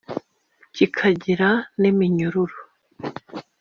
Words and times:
kikagira 0.75 1.49
n’iminyururu 1.79 2.57